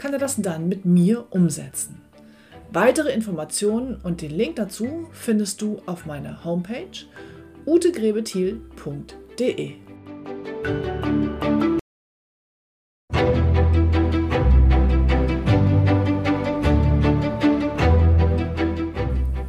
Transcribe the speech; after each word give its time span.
kann 0.00 0.12
er 0.14 0.18
das 0.18 0.36
dann 0.36 0.66
mit 0.66 0.86
mir 0.86 1.26
umsetzen. 1.28 2.00
Weitere 2.72 3.12
Informationen 3.12 4.00
und 4.02 4.22
den 4.22 4.30
Link 4.30 4.56
dazu 4.56 5.08
findest 5.12 5.60
du 5.60 5.82
auf 5.84 6.06
meiner 6.06 6.42
Homepage 6.42 7.04
utegrebethiel.de. 7.66 9.72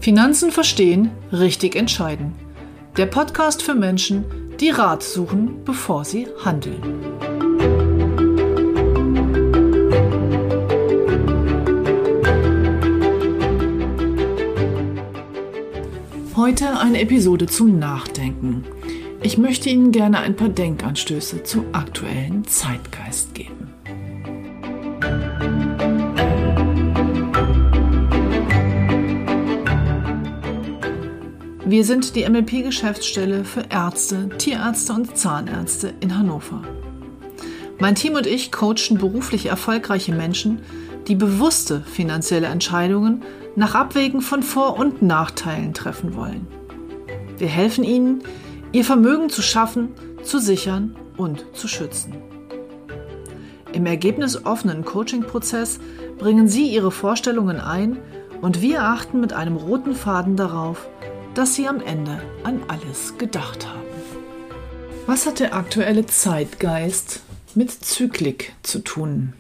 Finanzen 0.02 0.52
verstehen, 0.52 1.12
richtig 1.32 1.78
entscheiden. 1.78 2.34
Der 2.98 3.06
Podcast 3.06 3.62
für 3.62 3.76
Menschen, 3.76 4.26
die 4.60 4.72
Rat 4.72 5.02
suchen, 5.02 5.64
bevor 5.64 6.04
sie 6.04 6.28
handeln. 6.44 7.31
Heute 16.42 16.80
eine 16.80 17.00
Episode 17.02 17.46
zum 17.46 17.78
Nachdenken. 17.78 18.64
Ich 19.22 19.38
möchte 19.38 19.70
Ihnen 19.70 19.92
gerne 19.92 20.18
ein 20.22 20.36
paar 20.36 20.50
Denkanstöße 20.50 21.44
zum 21.44 21.66
aktuellen 21.72 22.46
Zeitgeist 22.46 23.36
geben. 23.36 23.72
Wir 31.64 31.86
sind 31.86 32.16
die 32.16 32.28
MLP-Geschäftsstelle 32.28 33.46
für 33.46 33.66
Ärzte, 33.70 34.30
Tierärzte 34.40 34.94
und 34.94 35.16
Zahnärzte 35.16 35.94
in 36.00 36.18
Hannover. 36.18 36.64
Mein 37.78 37.94
Team 37.94 38.16
und 38.16 38.26
ich 38.26 38.52
coachen 38.52 38.98
beruflich 38.98 39.46
erfolgreiche 39.46 40.12
Menschen, 40.12 40.64
die 41.08 41.16
bewusste 41.16 41.82
finanzielle 41.82 42.48
Entscheidungen 42.48 43.24
nach 43.56 43.76
Abwägen 43.76 44.22
von 44.22 44.44
Vor- 44.44 44.78
und 44.78 45.02
Nachteilen 45.02 45.74
treffen 45.74 46.16
wollen. 46.16 46.48
Wir 47.38 47.48
helfen 47.48 47.84
ihnen, 47.84 48.24
ihr 48.72 48.86
Vermögen 48.86 49.30
zu 49.30 49.42
schaffen, 49.42 49.90
zu 50.24 50.40
sichern 50.40 50.96
und 51.18 51.46
zu 51.54 51.68
schützen. 51.68 52.14
Im 53.74 53.86
ergebnisoffenen 53.86 54.86
Coaching-Prozess 54.86 55.80
bringen 56.18 56.48
Sie 56.48 56.68
Ihre 56.68 56.92
Vorstellungen 56.92 57.60
ein 57.60 57.98
und 58.42 58.62
wir 58.62 58.84
achten 58.84 59.20
mit 59.20 59.34
einem 59.34 59.56
roten 59.56 59.96
Faden 59.96 60.36
darauf, 60.36 60.88
dass 61.34 61.56
Sie 61.56 61.68
am 61.68 61.82
Ende 61.82 62.22
an 62.44 62.62
alles 62.68 63.18
gedacht 63.18 63.68
haben. 63.68 63.82
Was 65.08 65.26
hat 65.26 65.40
der 65.40 65.56
aktuelle 65.56 66.06
Zeitgeist 66.06 67.22
mit 67.56 67.72
Zyklik 67.72 68.54
zu 68.62 68.80
tun? 68.80 69.34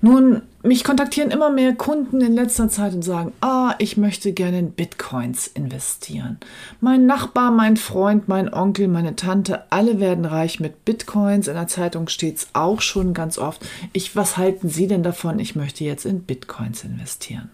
Nun, 0.00 0.42
mich 0.62 0.84
kontaktieren 0.84 1.30
immer 1.30 1.50
mehr 1.50 1.74
Kunden 1.74 2.20
in 2.20 2.34
letzter 2.34 2.68
Zeit 2.68 2.94
und 2.94 3.02
sagen, 3.02 3.32
ah, 3.40 3.74
ich 3.78 3.96
möchte 3.96 4.32
gerne 4.32 4.60
in 4.60 4.70
Bitcoins 4.72 5.48
investieren. 5.48 6.38
Mein 6.80 7.06
Nachbar, 7.06 7.50
mein 7.50 7.76
Freund, 7.76 8.28
mein 8.28 8.52
Onkel, 8.52 8.86
meine 8.86 9.16
Tante, 9.16 9.64
alle 9.70 9.98
werden 9.98 10.24
reich 10.24 10.60
mit 10.60 10.84
Bitcoins. 10.84 11.48
In 11.48 11.54
der 11.54 11.66
Zeitung 11.66 12.08
steht 12.08 12.36
es 12.36 12.48
auch 12.52 12.80
schon 12.80 13.12
ganz 13.12 13.38
oft. 13.38 13.64
Ich, 13.92 14.14
was 14.14 14.36
halten 14.36 14.68
Sie 14.68 14.86
denn 14.86 15.02
davon? 15.02 15.40
Ich 15.40 15.56
möchte 15.56 15.84
jetzt 15.84 16.06
in 16.06 16.22
Bitcoins 16.22 16.84
investieren. 16.84 17.50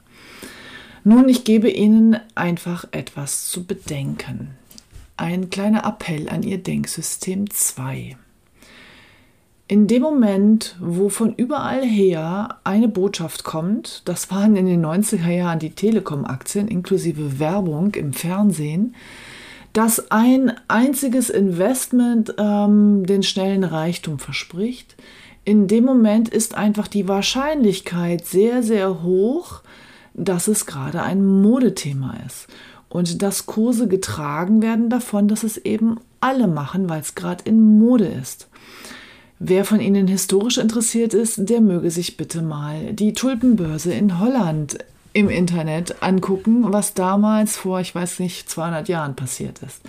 Nun, 1.03 1.29
ich 1.29 1.45
gebe 1.45 1.71
Ihnen 1.71 2.19
einfach 2.35 2.87
etwas 2.91 3.49
zu 3.51 3.65
bedenken. 3.65 4.51
Ein 5.17 5.49
kleiner 5.49 5.87
Appell 5.87 6.29
an 6.29 6.43
Ihr 6.43 6.59
Denksystem 6.59 7.49
2 7.49 8.17
in 9.67 9.87
dem 9.87 10.03
Moment, 10.03 10.77
wo 10.79 11.09
von 11.09 11.35
überall 11.35 11.85
her 11.85 12.59
eine 12.65 12.89
Botschaft 12.89 13.45
kommt, 13.45 14.03
das 14.05 14.31
waren 14.31 14.57
in 14.57 14.67
den 14.67 14.85
90er 14.85 15.31
Jahren 15.31 15.59
die 15.59 15.71
Telekom-Aktien 15.71 16.69
inklusive 16.69 17.39
Werbung 17.39 17.95
im 17.95 18.13
Fernsehen, 18.13 18.95
dass 19.73 20.11
ein 20.11 20.53
einziges 20.69 21.31
Investment 21.31 22.35
ähm, 22.39 23.07
den 23.07 23.23
schnellen 23.23 23.65
Reichtum 23.65 24.19
verspricht, 24.19 24.97
in 25.45 25.67
dem 25.67 25.85
Moment 25.85 26.29
ist 26.29 26.55
einfach 26.55 26.89
die 26.89 27.09
Wahrscheinlichkeit 27.09 28.27
sehr, 28.27 28.63
sehr 28.63 29.03
hoch, 29.03 29.61
dass 30.15 30.47
es 30.47 30.65
gerade 30.67 31.03
ein 31.03 31.25
Modethema 31.43 32.17
ist 32.27 32.49
und 32.89 33.23
dass 33.23 33.47
Kurse 33.47 33.89
getragen 33.89 34.63
werden 34.63 34.89
davon, 34.89 35.29
dass 35.29 35.43
es 35.43 35.57
eben 35.59 35.99
alle 36.21 36.47
machen, 36.47 36.89
weil 36.89 37.01
es 37.01 37.15
gerade 37.15 37.45
in 37.45 37.79
Mode 37.79 38.07
ist. 38.07 38.49
Wer 39.39 39.65
von 39.65 39.81
Ihnen 39.81 40.07
historisch 40.07 40.59
interessiert 40.59 41.13
ist, 41.13 41.49
der 41.49 41.61
möge 41.61 41.91
sich 41.91 42.17
bitte 42.17 42.41
mal 42.41 42.93
die 42.93 43.13
Tulpenbörse 43.13 43.93
in 43.93 44.21
Holland 44.21 44.79
im 45.13 45.29
Internet 45.29 46.03
angucken, 46.03 46.73
was 46.73 46.95
damals 46.95 47.57
vor, 47.57 47.81
ich 47.81 47.95
weiß 47.95 48.21
nicht, 48.21 48.49
200 48.49 48.89
Jahren 48.89 49.17
passiert 49.17 49.61
ist. 49.63 49.81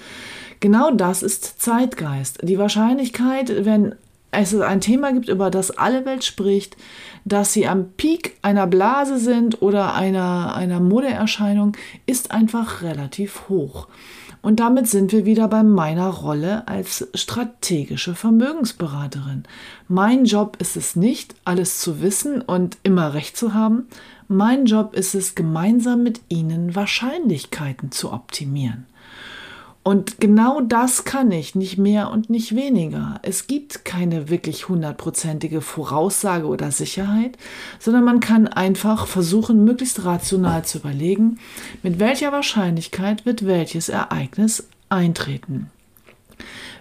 Genau 0.59 0.91
das 0.91 1.23
ist 1.23 1.61
Zeitgeist. 1.61 2.39
Die 2.43 2.57
Wahrscheinlichkeit, 2.57 3.65
wenn 3.65 3.95
es 4.41 4.61
ein 4.61 4.81
Thema 4.81 5.13
gibt, 5.13 5.29
über 5.29 5.49
das 5.49 5.71
alle 5.71 6.05
Welt 6.05 6.23
spricht, 6.23 6.77
dass 7.25 7.53
sie 7.53 7.67
am 7.67 7.91
Peak 7.97 8.37
einer 8.41 8.67
Blase 8.67 9.17
sind 9.17 9.61
oder 9.61 9.95
einer, 9.95 10.55
einer 10.55 10.79
Modeerscheinung, 10.79 11.75
ist 12.05 12.31
einfach 12.31 12.81
relativ 12.81 13.49
hoch. 13.49 13.87
Und 14.45 14.59
damit 14.59 14.87
sind 14.87 15.11
wir 15.11 15.25
wieder 15.25 15.47
bei 15.47 15.63
meiner 15.63 16.07
Rolle 16.07 16.67
als 16.67 17.07
strategische 17.15 18.13
Vermögensberaterin. 18.13 19.43
Mein 19.87 20.25
Job 20.25 20.57
ist 20.59 20.77
es 20.77 20.95
nicht, 20.95 21.33
alles 21.45 21.79
zu 21.79 21.99
wissen 21.99 22.41
und 22.41 22.77
immer 22.83 23.15
recht 23.15 23.35
zu 23.37 23.55
haben. 23.55 23.87
Mein 24.27 24.65
Job 24.65 24.93
ist 24.93 25.15
es, 25.15 25.33
gemeinsam 25.33 26.03
mit 26.03 26.21
Ihnen 26.29 26.75
Wahrscheinlichkeiten 26.75 27.91
zu 27.91 28.13
optimieren. 28.13 28.85
Und 29.87 30.19
genau 30.19 30.61
das 30.61 31.03
kann 31.03 31.31
ich, 31.31 31.53
nicht 31.53 31.77
mehr 31.77 32.09
und 32.09 32.27
nicht 32.27 32.55
weniger. 32.55 33.19
Es 33.21 33.45
gibt 33.45 33.85
keine 33.85 34.31
wirklich 34.31 34.67
hundertprozentige 34.67 35.61
Voraussage 35.61 36.47
oder 36.47 36.71
Sicherheit, 36.71 37.37
sondern 37.77 38.03
man 38.03 38.19
kann 38.19 38.47
einfach 38.47 39.05
versuchen, 39.05 39.63
möglichst 39.63 40.03
rational 40.03 40.65
zu 40.65 40.79
überlegen, 40.79 41.37
mit 41.83 41.99
welcher 41.99 42.31
Wahrscheinlichkeit 42.31 43.27
wird 43.27 43.45
welches 43.45 43.87
Ereignis 43.87 44.67
eintreten. 44.89 45.69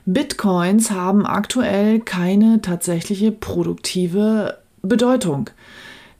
Bitcoins 0.06 0.90
haben 0.90 1.26
aktuell 1.26 2.00
keine 2.00 2.62
tatsächliche 2.62 3.32
produktive 3.32 4.56
Bedeutung. 4.80 5.50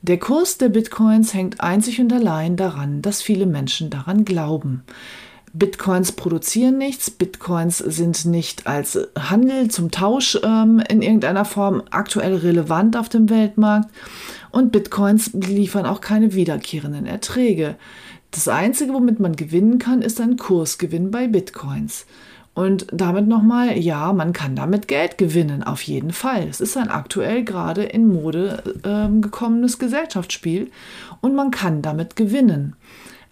Der 0.03 0.19
Kurs 0.19 0.59
der 0.59 0.69
Bitcoins 0.69 1.33
hängt 1.33 1.63
einzig 1.63 1.99
und 1.99 2.13
allein 2.13 2.57
daran, 2.57 3.01
dass 3.01 3.23
viele 3.23 3.47
Menschen 3.47 3.89
daran 3.89 4.27
glauben. 4.27 4.83
Bitcoins 5.57 6.11
produzieren 6.11 6.79
nichts, 6.79 7.13
Bitcoins 7.13 7.79
sind 7.79 8.25
nicht 8.25 8.67
als 8.67 8.99
Handel 9.17 9.71
zum 9.71 9.93
Tausch 9.93 10.37
ähm, 10.43 10.83
in 10.89 11.01
irgendeiner 11.01 11.45
Form 11.45 11.85
aktuell 11.91 12.35
relevant 12.35 12.97
auf 12.97 13.09
dem 13.09 13.31
Weltmarkt 13.31 13.89
und 14.51 14.73
Bitcoins 14.73 15.31
liefern 15.33 15.87
auch 15.87 16.01
keine 16.01 16.35
wiederkehrenden 16.35 17.07
Erträge. 17.07 17.77
Das 18.33 18.49
Einzige, 18.49 18.93
womit 18.95 19.21
man 19.21 19.37
gewinnen 19.37 19.79
kann, 19.79 20.03
ist 20.03 20.21
ein 20.21 20.37
Kursgewinn 20.37 21.13
bei 21.13 21.29
Bitcoins. 21.29 22.05
Und 22.55 22.89
damit 22.93 23.29
nochmal, 23.29 23.79
ja, 23.79 24.13
man 24.13 24.33
kann 24.33 24.57
damit 24.57 24.89
Geld 24.89 25.19
gewinnen, 25.19 25.63
auf 25.63 25.83
jeden 25.83 26.13
Fall. 26.13 26.49
Es 26.49 26.61
ist 26.61 26.77
ein 26.77 26.89
aktuell 26.89 27.45
gerade 27.45 27.85
in 27.85 28.09
Mode 28.09 28.63
äh, 28.83 29.21
gekommenes 29.21 29.79
Gesellschaftsspiel 29.79 30.73
und 31.21 31.37
man 31.37 31.53
kann 31.53 31.81
damit 31.81 32.17
gewinnen. 32.17 32.75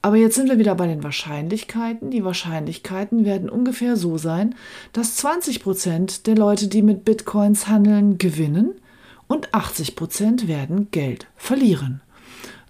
Aber 0.04 0.16
jetzt 0.16 0.34
sind 0.34 0.49
wir 0.49 0.58
wieder 0.58 0.75
bei 0.75 0.88
den 0.88 1.04
Wahrscheinlichkeiten. 1.04 2.10
Die 2.10 2.25
Wahrscheinlichkeiten 2.25 3.25
werden 3.25 3.49
ungefähr 3.49 3.96
so 3.96 4.19
sein, 4.19 4.56
dass 4.93 5.14
20 5.16 5.62
Prozent 5.62 6.26
der 6.26 6.34
Leute, 6.34 6.66
die 6.66 6.82
mit 6.82 7.04
Bitcoins 7.04 7.69
handeln, 7.69 8.19
gewinnen 8.19 8.75
und 9.28 9.54
80 9.54 9.94
Prozent 9.94 10.49
werden 10.49 10.88
Geld 10.90 11.28
verlieren. 11.37 12.00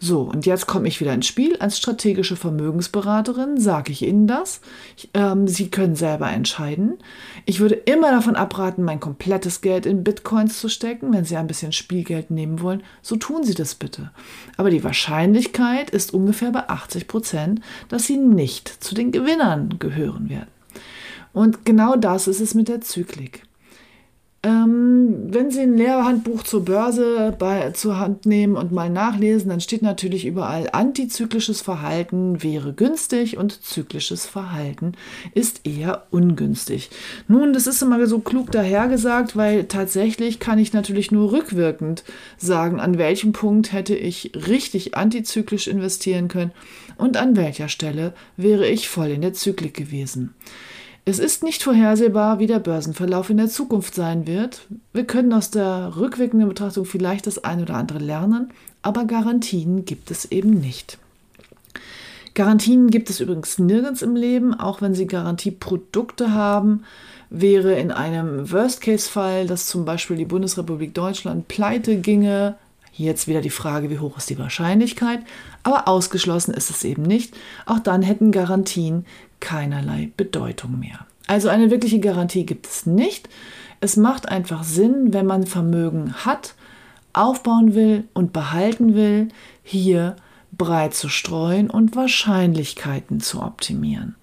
So, 0.05 0.23
und 0.23 0.47
jetzt 0.47 0.67
komme 0.67 0.89
ich 0.89 1.01
wieder 1.01 1.15
ins 1.15 1.29
Spiel. 1.29 1.57
Als 1.59 1.79
strategische 1.79 2.35
Vermögensberaterin 2.35 3.61
sage 3.61 3.93
ich 3.93 4.03
Ihnen 4.03 4.27
das. 4.27 4.61
Ich, 4.97 5.09
ähm, 5.15 5.47
Sie 5.47 5.71
können 5.71 5.95
selber 5.95 6.29
entscheiden. 6.29 6.99
Ich 7.45 7.61
würde 7.61 7.77
immer 7.77 8.11
davon 8.11 8.35
abraten, 8.35 8.83
mein 8.83 8.99
komplettes 8.99 9.61
Geld 9.61 9.87
in 9.87 10.03
Bitcoins 10.03 10.59
zu 10.59 10.69
stecken. 10.69 11.13
Wenn 11.13 11.25
Sie 11.25 11.37
ein 11.37 11.47
bisschen 11.47 11.71
Spielgeld 11.71 12.33
nehmen 12.33 12.63
wollen, 12.63 12.83
so 13.01 13.15
tun 13.15 13.45
Sie 13.45 13.55
das 13.55 13.77
bitte. 13.77 14.11
Aber 14.57 14.71
die 14.71 14.83
Wahrscheinlichkeit 14.83 15.91
ist 15.91 16.13
ungefähr 16.13 16.51
bei 16.51 16.69
80 16.69 17.07
Prozent, 17.07 17.61
dass 17.89 18.05
Sie 18.05 18.17
nicht 18.17 18.67
zu 18.83 18.97
den 18.97 19.13
Gewinnern 19.13 19.79
gehören 19.79 20.29
werden. 20.29 20.51
Und 21.33 21.65
genau 21.65 21.95
das 21.95 22.27
ist 22.27 22.41
es 22.41 22.55
mit 22.55 22.67
der 22.67 22.81
Zyklik. 22.81 23.45
Ähm, 24.45 25.33
wenn 25.33 25.53
Sie 25.53 25.61
ein 25.61 25.77
Lehrhandbuch 25.77 26.43
zur 26.43 26.65
Börse 26.65 27.33
bei, 27.39 27.71
zur 27.71 28.01
Hand 28.01 28.27
nehmen 28.27 28.57
und 28.57 28.73
mal 28.73 28.91
nachlesen, 28.91 29.51
dann 29.51 29.61
steht 29.61 29.83
natürlich 29.83 30.27
überall, 30.27 30.69
antizyklisches 30.73 31.61
Verhalten 31.61 32.43
wäre 32.43 32.73
günstig 32.73 33.37
und 33.37 33.65
zyklisches 33.65 34.27
Verhalten 34.27 34.95
ist 35.35 35.65
eher 35.65 36.09
ungünstig. 36.11 36.91
Nun, 37.29 37.53
das 37.53 37.69
ist 37.69 37.83
immer 37.83 38.05
so 38.09 38.19
klug 38.19 38.51
dahergesagt, 38.51 39.37
weil 39.37 39.67
tatsächlich 39.67 40.41
kann 40.41 40.59
ich 40.59 40.73
natürlich 40.73 41.13
nur 41.13 41.31
rückwirkend 41.31 42.03
sagen, 42.37 42.81
an 42.81 42.99
welchem 42.99 43.33
Punkt 43.33 43.73
hätte 43.73 43.95
ich 43.95 44.33
richtig 44.49 44.97
antizyklisch 44.97 45.69
investieren 45.69 46.27
können 46.27 46.51
und 46.97 47.17
an 47.17 47.37
welcher 47.37 47.69
Stelle 47.69 48.13
wäre 48.37 48.67
ich 48.67 48.89
voll 48.89 49.11
in 49.11 49.21
der 49.21 49.35
Zyklik 49.35 49.75
gewesen. 49.75 50.35
Es 51.05 51.19
ist 51.19 51.43
nicht 51.43 51.65
vorhersehbar, 51.65 52.39
wie 52.39 52.47
der 52.47 52.61
Börsenverlauf 52.61 53.29
in 53.29 53.37
der 53.37 53.49
Zukunft 53.49 53.97
sein 53.97 54.29
wird. 54.29 54.69
Wir 54.93 55.05
können 55.05 55.33
aus 55.33 55.51
der 55.51 55.97
rückwirkenden 55.97 56.49
Betrachtung 56.49 56.85
vielleicht 56.85 57.27
das 57.27 57.43
eine 57.43 57.63
oder 57.63 57.75
andere 57.75 57.99
lernen, 57.99 58.51
aber 58.83 59.05
Garantien 59.05 59.85
gibt 59.85 60.13
es 60.13 60.31
eben 60.31 60.61
nicht. 60.61 60.99
Garantien 62.35 62.89
gibt 62.89 63.11
es 63.11 63.19
übrigens 63.19 63.59
nirgends 63.59 64.03
im 64.03 64.15
Leben, 64.15 64.55
auch 64.55 64.81
wenn 64.81 64.95
Sie 64.95 65.09
Garantieprodukte 65.09 66.33
haben, 66.33 66.85
wäre 67.31 67.75
in 67.75 67.91
einem 67.91 68.51
Worst-Case-Fall, 68.53 69.49
dass 69.49 69.67
zum 69.67 69.85
Beispiel 69.85 70.17
die 70.17 70.25
Bundesrepublik 70.25 70.95
Deutschland 70.95 71.49
pleite 71.49 71.97
ginge, 71.97 72.55
hier 72.93 73.07
jetzt 73.07 73.27
wieder 73.27 73.41
die 73.41 73.51
Frage, 73.51 73.91
wie 73.91 73.99
hoch 73.99 74.19
ist 74.19 74.31
die 74.31 74.39
Wahrscheinlichkeit, 74.39 75.21
aber 75.63 75.89
ausgeschlossen 75.89 76.53
ist 76.53 76.71
es 76.71 76.85
eben 76.85 77.03
nicht. 77.03 77.35
Auch 77.67 77.81
dann 77.81 78.03
hätten 78.03 78.31
Garantien 78.31 79.07
keinerlei 79.41 80.13
Bedeutung 80.17 80.79
mehr. 80.79 81.07
Also 81.27 81.49
eine 81.49 81.71
wirkliche 81.71 82.01
Garantie 82.01 82.45
gibt 82.45 82.67
es 82.67 82.85
nicht. 82.87 83.29
Es 83.81 83.97
macht 83.97 84.29
einfach 84.29 84.63
Sinn, 84.63 85.13
wenn 85.13 85.27
man 85.27 85.47
Vermögen 85.47 86.13
hat, 86.25 86.55
aufbauen 87.15 87.75
will 87.75 88.05
und 88.13 88.33
behalten 88.33 88.95
will, 88.95 89.29
hier 89.63 90.17
breit 90.53 90.95
zu 90.95 91.09
streuen 91.09 91.71
und 91.71 91.97
Wahrscheinlichkeiten 91.97 93.21
zu 93.21 93.43
optimieren. 93.43 94.17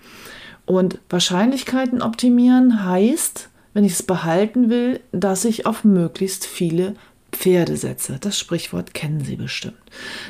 Und 0.66 1.00
Wahrscheinlichkeiten 1.10 2.04
optimieren 2.04 2.86
heißt, 2.86 3.50
wenn 3.74 3.84
ich 3.84 3.94
es 3.94 4.04
behalten 4.04 4.70
will, 4.70 5.00
dass 5.12 5.46
ich 5.46 5.66
auf 5.66 5.84
möglichst 5.84 6.46
viele 6.46 6.94
Pferde 7.32 7.78
setze. 7.78 8.18
Das 8.20 8.38
Sprichwort 8.38 8.94
kennen 8.94 9.24
Sie 9.24 9.36
bestimmt. 9.36 9.78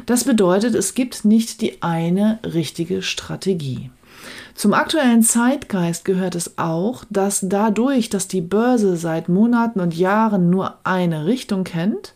Das 0.06 0.24
bedeutet, 0.24 0.76
es 0.76 0.94
gibt 0.94 1.26
nicht 1.26 1.62
die 1.62 1.82
eine 1.82 2.40
richtige 2.44 3.02
Strategie. 3.02 3.90
Zum 4.54 4.74
aktuellen 4.74 5.24
Zeitgeist 5.24 6.04
gehört 6.04 6.36
es 6.36 6.58
auch, 6.58 7.06
dass 7.10 7.40
dadurch, 7.44 8.10
dass 8.10 8.28
die 8.28 8.42
Börse 8.42 8.98
seit 8.98 9.30
Monaten 9.30 9.80
und 9.80 9.96
Jahren 9.96 10.50
nur 10.50 10.78
eine 10.84 11.26
Richtung 11.26 11.64
kennt, 11.64 12.14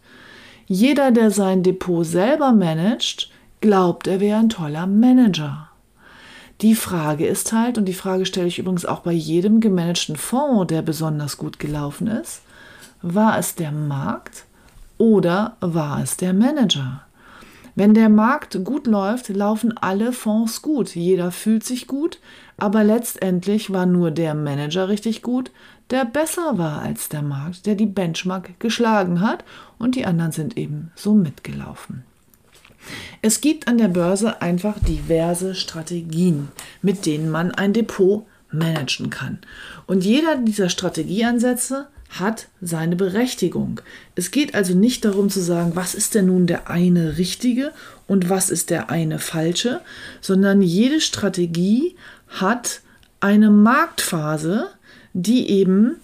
jeder, 0.66 1.12
der 1.12 1.32
sein 1.32 1.64
Depot 1.64 2.06
selber 2.06 2.52
managt, 2.52 3.30
glaubt, 3.62 4.08
er 4.08 4.20
wäre 4.20 4.40
ein 4.40 4.50
toller 4.50 4.88
Manager. 4.88 5.70
Die 6.62 6.76
Frage 6.76 7.26
ist 7.26 7.52
halt, 7.54 7.78
und 7.78 7.86
die 7.86 7.94
Frage 7.94 8.26
stelle 8.26 8.48
ich 8.48 8.60
übrigens 8.60 8.86
auch 8.86 9.00
bei 9.00 9.12
jedem 9.12 9.60
gemanagten 9.60 10.16
Fonds, 10.16 10.68
der 10.68 10.82
besonders 10.82 11.38
gut 11.38 11.60
gelaufen 11.60 12.08
ist, 12.08 12.42
war 13.02 13.38
es 13.38 13.56
der 13.56 13.72
Markt 13.72 14.46
oder 15.04 15.58
war 15.60 16.02
es 16.02 16.16
der 16.16 16.32
Manager? 16.34 17.02
Wenn 17.76 17.94
der 17.94 18.08
Markt 18.08 18.64
gut 18.64 18.88
läuft, 18.88 19.28
laufen 19.28 19.78
alle 19.78 20.14
Fonds 20.14 20.62
gut. 20.62 20.96
Jeder 20.96 21.30
fühlt 21.32 21.66
sich 21.66 21.88
gut, 21.88 22.20
aber 22.56 22.86
letztendlich 22.86 23.74
war 23.74 23.86
nur 23.86 24.12
der 24.12 24.34
Manager 24.34 24.88
richtig 24.88 25.22
gut, 25.22 25.52
der 25.90 26.06
besser 26.06 26.58
war 26.58 26.82
als 26.84 27.10
der 27.10 27.22
Markt, 27.22 27.66
der 27.66 27.76
die 27.76 27.86
Benchmark 27.86 28.58
geschlagen 28.62 29.20
hat 29.20 29.44
und 29.78 29.96
die 29.96 30.06
anderen 30.06 30.32
sind 30.32 30.58
eben 30.58 30.92
so 30.96 31.14
mitgelaufen. 31.14 32.06
Es 33.22 33.42
gibt 33.42 33.68
an 33.68 33.78
der 33.78 33.90
Börse 33.90 34.42
einfach 34.42 34.80
diverse 34.80 35.54
Strategien, 35.54 36.48
mit 36.82 37.06
denen 37.06 37.30
man 37.30 37.52
ein 37.52 37.74
Depot 37.74 38.26
managen 38.52 39.10
kann. 39.10 39.40
Und 39.86 40.06
jeder 40.06 40.38
dieser 40.38 40.70
Strategieansätze 40.70 41.88
hat 42.20 42.48
seine 42.62 42.96
Berechtigung. 42.96 43.82
Es 44.16 44.32
geht 44.32 44.56
also 44.56 44.74
nicht 44.76 45.06
darum 45.06 45.30
zu 45.30 45.42
sagen, 45.42 45.72
was 45.76 45.96
ist 45.96 46.16
denn 46.16 46.28
nun 46.28 46.48
der 46.48 46.70
eine 46.70 47.18
richtige 47.18 47.72
und 48.08 48.30
was 48.30 48.50
ist 48.50 48.70
der 48.70 48.90
eine 48.90 49.20
falsche, 49.20 49.82
sondern 50.22 50.62
jede 50.62 51.02
Strategie 51.02 51.96
hat 52.28 52.82
eine 53.20 53.50
Marktphase, 53.50 54.68
die 55.14 55.50
eben 55.50 55.96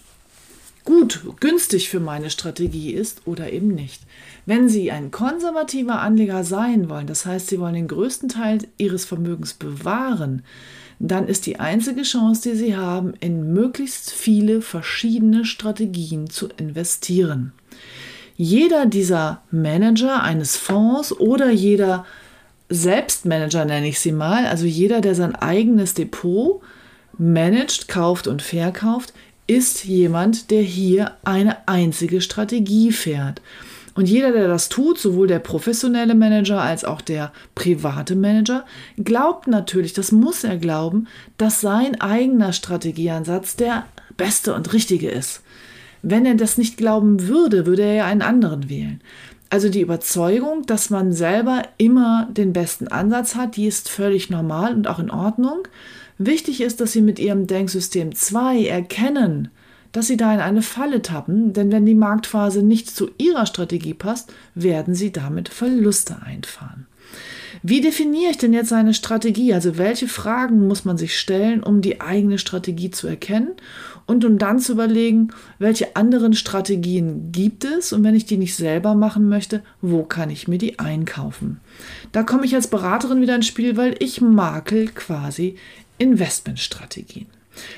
gut, 0.85 1.21
günstig 1.39 1.89
für 1.89 1.99
meine 1.99 2.29
Strategie 2.29 2.91
ist 2.93 3.21
oder 3.25 3.51
eben 3.51 3.67
nicht. 3.67 4.01
Wenn 4.45 4.69
Sie 4.69 4.91
ein 4.91 5.11
konservativer 5.11 5.99
Anleger 5.99 6.43
sein 6.43 6.89
wollen, 6.89 7.05
das 7.05 7.25
heißt, 7.25 7.47
Sie 7.47 7.59
wollen 7.59 7.75
den 7.75 7.87
größten 7.87 8.29
Teil 8.29 8.59
Ihres 8.77 9.05
Vermögens 9.05 9.53
bewahren, 9.53 10.43
dann 10.99 11.27
ist 11.27 11.45
die 11.45 11.59
einzige 11.59 12.03
Chance, 12.03 12.49
die 12.49 12.55
Sie 12.55 12.75
haben, 12.75 13.13
in 13.21 13.53
möglichst 13.53 14.11
viele 14.11 14.61
verschiedene 14.61 15.45
Strategien 15.45 16.29
zu 16.29 16.49
investieren. 16.57 17.53
Jeder 18.35 18.85
dieser 18.85 19.41
Manager 19.51 20.21
eines 20.23 20.57
Fonds 20.57 21.17
oder 21.17 21.49
jeder 21.49 22.05
Selbstmanager 22.69 23.65
nenne 23.65 23.87
ich 23.87 23.99
sie 23.99 24.11
mal, 24.11 24.45
also 24.45 24.65
jeder, 24.65 25.01
der 25.01 25.15
sein 25.15 25.35
eigenes 25.35 25.93
Depot 25.93 26.61
managt, 27.17 27.87
kauft 27.87 28.27
und 28.27 28.41
verkauft, 28.41 29.13
ist 29.47 29.85
jemand, 29.85 30.51
der 30.51 30.61
hier 30.61 31.13
eine 31.23 31.67
einzige 31.67 32.21
Strategie 32.21 32.91
fährt. 32.91 33.41
Und 33.99 34.07
jeder, 34.07 34.31
der 34.31 34.47
das 34.47 34.69
tut, 34.69 34.97
sowohl 34.97 35.27
der 35.27 35.39
professionelle 35.39 36.15
Manager 36.15 36.61
als 36.61 36.85
auch 36.85 37.01
der 37.01 37.33
private 37.53 38.15
Manager, 38.15 38.63
glaubt 38.95 39.47
natürlich, 39.47 39.91
das 39.91 40.13
muss 40.13 40.45
er 40.45 40.55
glauben, 40.55 41.07
dass 41.35 41.59
sein 41.59 41.99
eigener 41.99 42.53
Strategieansatz 42.53 43.57
der 43.57 43.83
beste 44.15 44.53
und 44.53 44.71
richtige 44.71 45.09
ist. 45.09 45.41
Wenn 46.01 46.25
er 46.25 46.35
das 46.35 46.57
nicht 46.57 46.77
glauben 46.77 47.27
würde, 47.27 47.65
würde 47.65 47.81
er 47.81 47.93
ja 47.93 48.05
einen 48.05 48.21
anderen 48.21 48.69
wählen. 48.69 49.01
Also 49.49 49.67
die 49.67 49.81
Überzeugung, 49.81 50.65
dass 50.65 50.89
man 50.89 51.11
selber 51.11 51.63
immer 51.77 52.29
den 52.31 52.53
besten 52.53 52.87
Ansatz 52.87 53.35
hat, 53.35 53.57
die 53.57 53.67
ist 53.67 53.89
völlig 53.89 54.29
normal 54.29 54.75
und 54.75 54.87
auch 54.87 54.99
in 54.99 55.11
Ordnung. 55.11 55.67
Wichtig 56.17 56.61
ist, 56.61 56.79
dass 56.79 56.93
Sie 56.93 57.01
mit 57.01 57.19
Ihrem 57.19 57.47
Denksystem 57.47 58.15
2 58.15 58.65
erkennen, 58.65 59.49
dass 59.91 60.07
Sie 60.07 60.17
da 60.17 60.33
in 60.33 60.39
eine 60.39 60.61
Falle 60.61 61.01
tappen, 61.01 61.53
denn 61.53 61.71
wenn 61.71 61.85
die 61.85 61.95
Marktphase 61.95 62.63
nicht 62.63 62.89
zu 62.89 63.09
Ihrer 63.17 63.45
Strategie 63.45 63.93
passt, 63.93 64.31
werden 64.55 64.95
Sie 64.95 65.11
damit 65.11 65.49
Verluste 65.49 66.21
einfahren. 66.21 66.87
Wie 67.61 67.81
definiere 67.81 68.31
ich 68.31 68.37
denn 68.37 68.53
jetzt 68.53 68.71
eine 68.71 68.93
Strategie? 68.93 69.53
Also 69.53 69.77
welche 69.77 70.07
Fragen 70.07 70.67
muss 70.67 70.85
man 70.85 70.97
sich 70.97 71.19
stellen, 71.19 71.61
um 71.61 71.81
die 71.81 71.99
eigene 71.99 72.37
Strategie 72.37 72.91
zu 72.91 73.07
erkennen 73.07 73.49
und 74.05 74.23
um 74.23 74.37
dann 74.37 74.59
zu 74.59 74.73
überlegen, 74.73 75.31
welche 75.57 75.95
anderen 75.95 76.33
Strategien 76.33 77.31
gibt 77.31 77.65
es 77.65 77.91
und 77.91 78.03
wenn 78.03 78.15
ich 78.15 78.25
die 78.25 78.37
nicht 78.37 78.55
selber 78.55 78.95
machen 78.95 79.27
möchte, 79.27 79.61
wo 79.81 80.03
kann 80.03 80.29
ich 80.29 80.47
mir 80.47 80.57
die 80.57 80.79
einkaufen? 80.79 81.59
Da 82.11 82.23
komme 82.23 82.45
ich 82.45 82.55
als 82.55 82.67
Beraterin 82.67 83.21
wieder 83.21 83.35
ins 83.35 83.47
Spiel, 83.47 83.75
weil 83.75 83.95
ich 83.99 84.21
makel 84.21 84.87
quasi 84.87 85.55
Investmentstrategien. 85.97 87.27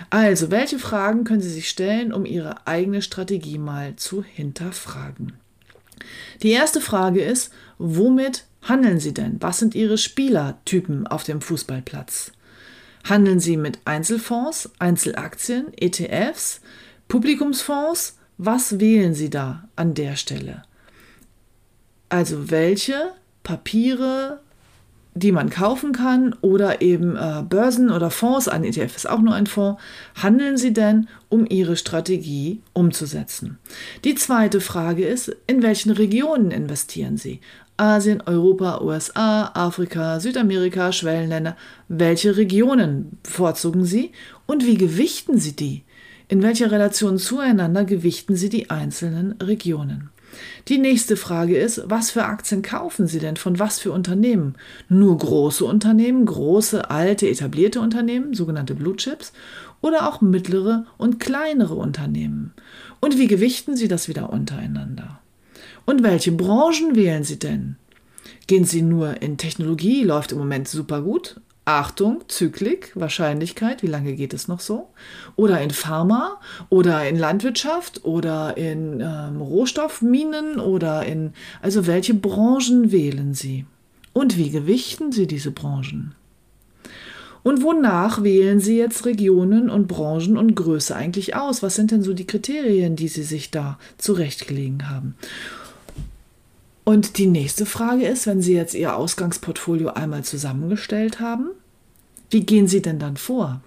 Also, 0.10 0.52
welche 0.52 0.80
Fragen 0.80 1.24
können 1.24 1.42
Sie 1.42 1.50
sich 1.50 1.70
stellen, 1.70 2.14
um 2.14 2.26
Ihre 2.26 2.68
eigene 2.68 3.02
Strategie 3.02 3.58
mal 3.58 3.96
zu 3.96 4.24
hinterfragen? 4.24 5.34
Die 6.44 6.52
erste 6.52 6.82
Frage 6.82 7.22
ist, 7.22 7.52
womit 7.78 8.46
handeln 8.62 9.00
Sie 9.00 9.14
denn? 9.14 9.38
Was 9.40 9.60
sind 9.60 9.76
Ihre 9.76 9.98
Spielertypen 9.98 11.08
auf 11.08 11.24
dem 11.24 11.42
Fußballplatz? 11.42 12.32
Handeln 13.04 13.40
Sie 13.40 13.58
mit 13.58 13.80
Einzelfonds, 13.86 14.72
Einzelaktien, 14.80 15.68
ETFs, 15.76 16.62
Publikumsfonds? 17.08 18.18
Was 18.38 18.80
wählen 18.80 19.14
Sie 19.14 19.30
da 19.30 19.68
an 19.76 19.94
der 19.94 20.16
Stelle? 20.16 20.64
Also 22.10 22.52
welche 22.52 23.14
Papiere, 23.44 24.42
die 25.14 25.32
man 25.32 25.50
kaufen 25.50 25.92
kann 25.92 26.34
oder 26.42 26.82
eben 26.82 27.16
äh, 27.16 27.44
Börsen 27.48 27.92
oder 27.92 28.10
Fonds, 28.10 28.48
ein 28.48 28.64
ETF 28.64 28.96
ist 28.96 29.10
auch 29.10 29.20
nur 29.20 29.34
ein 29.34 29.48
Fonds, 29.48 29.82
handeln 30.22 30.58
Sie 30.58 30.74
denn, 30.74 31.08
um 31.30 31.46
Ihre 31.50 31.76
Strategie 31.76 32.62
umzusetzen? 32.74 33.58
Die 34.06 34.16
zweite 34.16 34.62
Frage 34.62 35.06
ist, 35.06 35.36
in 35.48 35.64
welchen 35.64 35.92
Regionen 35.92 36.52
investieren 36.52 37.18
Sie? 37.18 37.42
Asien, 37.78 38.22
Europa, 38.22 38.82
USA, 38.82 39.52
Afrika, 39.54 40.20
Südamerika, 40.20 40.92
Schwellenländer. 40.92 41.58
Welche 41.88 42.38
Regionen 42.38 43.18
bevorzugen 43.24 43.86
Sie 43.86 44.12
und 44.46 44.66
wie 44.66 44.78
gewichten 44.78 45.40
Sie 45.40 45.56
die? 45.56 45.84
In 46.28 46.44
welcher 46.44 46.72
Relation 46.72 47.18
zueinander 47.18 47.84
gewichten 47.84 48.36
Sie 48.36 48.50
die 48.50 48.70
einzelnen 48.70 49.34
Regionen? 49.42 50.12
Die 50.68 50.78
nächste 50.78 51.18
Frage 51.18 51.58
ist, 51.58 51.84
was 51.86 52.12
für 52.12 52.26
Aktien 52.26 52.62
kaufen 52.62 53.08
Sie 53.08 53.20
denn 53.20 53.38
von 53.38 53.60
was 53.60 53.80
für 53.80 53.92
Unternehmen? 53.92 54.56
Nur 54.90 55.18
große 55.18 55.66
Unternehmen, 55.66 56.26
große, 56.26 56.90
alte, 56.90 57.28
etablierte 57.28 57.82
Unternehmen, 57.82 58.34
sogenannte 58.34 58.76
Blue 58.76 58.96
Chips, 58.96 59.34
oder 59.82 60.08
auch 60.08 60.22
mittlere 60.22 60.86
und 60.98 61.20
kleinere 61.20 61.76
Unternehmen? 61.76 62.54
Und 63.00 63.18
wie 63.18 63.28
gewichten 63.28 63.76
Sie 63.76 63.88
das 63.88 64.08
wieder 64.08 64.32
untereinander? 64.32 65.20
Und 65.86 66.04
welche 66.04 66.32
Branchen 66.32 66.96
wählen 66.96 67.24
Sie 67.24 67.40
denn? 67.40 67.78
Gehen 68.48 68.66
Sie 68.66 68.82
nur 68.82 69.22
in 69.22 69.38
Technologie, 69.38 70.04
läuft 70.04 70.32
im 70.32 70.38
Moment 70.38 70.68
super 70.68 71.02
gut, 71.02 71.42
Achtung, 71.66 72.24
Zyklik, 72.28 72.92
Wahrscheinlichkeit, 72.96 73.84
wie 73.84 73.88
lange 73.88 74.16
geht 74.16 74.34
es 74.34 74.48
noch 74.48 74.60
so? 74.60 74.90
Oder 75.36 75.62
in 75.62 75.70
Pharma 75.70 76.40
oder 76.70 77.08
in 77.08 77.20
Landwirtschaft 77.20 78.04
oder 78.04 78.58
in 78.58 79.00
ähm, 79.00 79.40
Rohstoffminen 79.40 80.60
oder 80.60 81.06
in, 81.06 81.34
also 81.62 81.86
welche 81.86 82.16
Branchen 82.16 82.92
wählen 82.92 83.36
Sie? 83.36 83.66
Und 84.14 84.38
wie 84.38 84.50
gewichten 84.50 85.12
Sie 85.12 85.28
diese 85.28 85.52
Branchen? 85.52 86.16
Und 87.44 87.64
wonach 87.64 88.24
wählen 88.24 88.60
Sie 88.60 88.78
jetzt 88.78 89.06
Regionen 89.06 89.70
und 89.70 89.88
Branchen 89.88 90.38
und 90.38 90.56
Größe 90.56 90.96
eigentlich 90.96 91.36
aus? 91.36 91.64
Was 91.64 91.76
sind 91.76 91.92
denn 91.92 92.04
so 92.04 92.14
die 92.14 92.28
Kriterien, 92.28 92.96
die 92.96 93.08
Sie 93.08 93.24
sich 93.24 93.52
da 93.52 93.80
zurechtgelegen 93.98 94.90
haben? 94.90 95.16
Und 96.92 97.18
die 97.18 97.28
nächste 97.28 97.66
Frage 97.66 98.06
ist, 98.06 98.28
wenn 98.28 98.42
Sie 98.42 98.54
jetzt 98.54 98.74
Ihr 98.74 98.98
Ausgangsportfolio 98.98 99.92
einmal 99.92 100.26
zusammengestellt 100.26 101.22
haben, 101.22 101.52
wie 102.30 102.42
gehen 102.42 102.68
Sie 102.68 102.82
denn 102.82 103.00
dann 103.00 103.16
vor? 103.16 103.62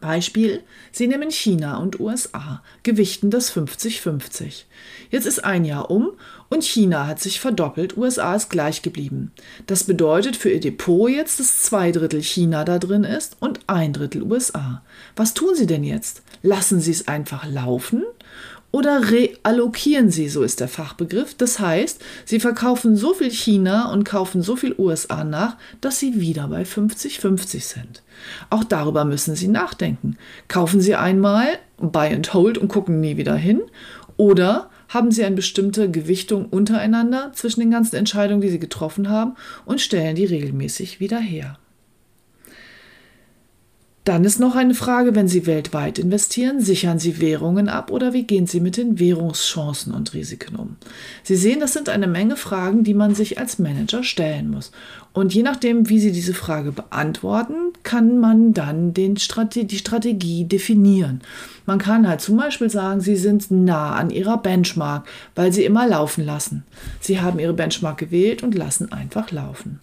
Beispiel, 0.00 0.64
Sie 0.90 1.06
nehmen 1.06 1.30
China 1.30 1.76
und 1.76 2.00
USA, 2.00 2.64
gewichten 2.82 3.30
das 3.30 3.54
50-50. 3.54 4.64
Jetzt 5.08 5.26
ist 5.26 5.44
ein 5.44 5.64
Jahr 5.64 5.88
um 5.88 6.10
und 6.48 6.64
China 6.64 7.06
hat 7.06 7.20
sich 7.20 7.38
verdoppelt, 7.38 7.96
USA 7.96 8.34
ist 8.34 8.50
gleich 8.50 8.82
geblieben. 8.82 9.30
Das 9.68 9.84
bedeutet 9.84 10.34
für 10.34 10.50
Ihr 10.50 10.58
Depot 10.58 11.08
jetzt, 11.08 11.38
dass 11.38 11.62
zwei 11.62 11.92
Drittel 11.92 12.24
China 12.24 12.64
da 12.64 12.80
drin 12.80 13.04
ist 13.04 13.36
und 13.38 13.60
ein 13.68 13.92
Drittel 13.92 14.24
USA. 14.24 14.82
Was 15.14 15.32
tun 15.32 15.54
Sie 15.54 15.68
denn 15.68 15.84
jetzt? 15.84 16.22
Lassen 16.42 16.80
Sie 16.80 16.90
es 16.90 17.06
einfach 17.06 17.46
laufen 17.46 18.02
oder 18.70 19.10
reallokieren 19.10 20.10
sie, 20.10 20.28
so 20.28 20.42
ist 20.42 20.60
der 20.60 20.68
Fachbegriff. 20.68 21.34
Das 21.34 21.58
heißt, 21.58 22.02
sie 22.24 22.38
verkaufen 22.38 22.96
so 22.96 23.14
viel 23.14 23.30
China 23.30 23.90
und 23.90 24.04
kaufen 24.04 24.42
so 24.42 24.56
viel 24.56 24.74
USA 24.78 25.24
nach, 25.24 25.56
dass 25.80 25.98
sie 25.98 26.20
wieder 26.20 26.48
bei 26.48 26.62
50-50 26.62 27.60
sind. 27.60 28.02
Auch 28.50 28.64
darüber 28.64 29.04
müssen 29.04 29.34
sie 29.36 29.48
nachdenken. 29.48 30.18
Kaufen 30.48 30.80
sie 30.80 30.96
einmal, 30.96 31.46
buy 31.78 32.14
and 32.14 32.34
hold 32.34 32.58
und 32.58 32.68
gucken 32.68 33.00
nie 33.00 33.16
wieder 33.16 33.36
hin 33.36 33.62
oder 34.16 34.68
haben 34.88 35.12
sie 35.12 35.24
eine 35.24 35.36
bestimmte 35.36 35.90
Gewichtung 35.90 36.46
untereinander 36.46 37.32
zwischen 37.34 37.60
den 37.60 37.70
ganzen 37.70 37.96
Entscheidungen, 37.96 38.40
die 38.40 38.48
sie 38.48 38.58
getroffen 38.58 39.08
haben 39.08 39.34
und 39.64 39.80
stellen 39.80 40.16
die 40.16 40.24
regelmäßig 40.24 41.00
wieder 41.00 41.18
her. 41.18 41.58
Dann 44.08 44.24
ist 44.24 44.40
noch 44.40 44.56
eine 44.56 44.72
Frage, 44.72 45.14
wenn 45.14 45.28
Sie 45.28 45.44
weltweit 45.44 45.98
investieren, 45.98 46.62
sichern 46.62 46.98
Sie 46.98 47.20
Währungen 47.20 47.68
ab 47.68 47.90
oder 47.90 48.14
wie 48.14 48.22
gehen 48.22 48.46
Sie 48.46 48.58
mit 48.58 48.78
den 48.78 48.98
Währungschancen 48.98 49.92
und 49.92 50.14
Risiken 50.14 50.56
um? 50.56 50.76
Sie 51.22 51.36
sehen, 51.36 51.60
das 51.60 51.74
sind 51.74 51.90
eine 51.90 52.06
Menge 52.06 52.36
Fragen, 52.36 52.84
die 52.84 52.94
man 52.94 53.14
sich 53.14 53.38
als 53.38 53.58
Manager 53.58 54.02
stellen 54.02 54.48
muss. 54.48 54.72
Und 55.12 55.34
je 55.34 55.42
nachdem, 55.42 55.90
wie 55.90 55.98
Sie 55.98 56.10
diese 56.10 56.32
Frage 56.32 56.72
beantworten, 56.72 57.74
kann 57.82 58.18
man 58.18 58.54
dann 58.54 58.94
Strate 59.18 59.66
die 59.66 59.76
Strategie 59.76 60.46
definieren. 60.46 61.20
Man 61.68 61.78
kann 61.78 62.08
halt 62.08 62.22
zum 62.22 62.38
Beispiel 62.38 62.70
sagen, 62.70 63.02
Sie 63.02 63.16
sind 63.16 63.50
nah 63.50 63.94
an 63.94 64.08
Ihrer 64.08 64.38
Benchmark, 64.38 65.06
weil 65.34 65.52
Sie 65.52 65.66
immer 65.66 65.86
laufen 65.86 66.24
lassen. 66.24 66.64
Sie 66.98 67.20
haben 67.20 67.38
Ihre 67.38 67.52
Benchmark 67.52 67.98
gewählt 67.98 68.42
und 68.42 68.54
lassen 68.54 68.90
einfach 68.90 69.30
laufen. 69.32 69.82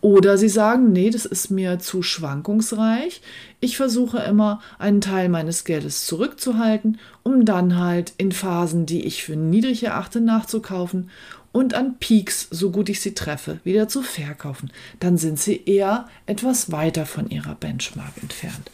Oder 0.00 0.36
sie 0.36 0.48
sagen, 0.48 0.90
nee, 0.90 1.08
das 1.08 1.26
ist 1.26 1.50
mir 1.50 1.78
zu 1.78 2.02
schwankungsreich. 2.02 3.22
Ich 3.60 3.76
versuche 3.76 4.18
immer, 4.18 4.60
einen 4.80 5.00
Teil 5.00 5.28
meines 5.28 5.62
Geldes 5.62 6.04
zurückzuhalten, 6.04 6.98
um 7.22 7.44
dann 7.44 7.78
halt 7.78 8.12
in 8.16 8.32
Phasen, 8.32 8.84
die 8.84 9.06
ich 9.06 9.22
für 9.22 9.36
niedrig 9.36 9.84
erachte, 9.84 10.20
nachzukaufen 10.20 11.10
und 11.52 11.74
an 11.74 11.96
Peaks, 12.00 12.48
so 12.50 12.72
gut 12.72 12.88
ich 12.88 13.00
sie 13.00 13.14
treffe, 13.14 13.60
wieder 13.62 13.86
zu 13.86 14.02
verkaufen. 14.02 14.72
Dann 14.98 15.16
sind 15.16 15.38
sie 15.38 15.62
eher 15.64 16.08
etwas 16.26 16.72
weiter 16.72 17.06
von 17.06 17.30
ihrer 17.30 17.54
Benchmark 17.54 18.14
entfernt. 18.20 18.68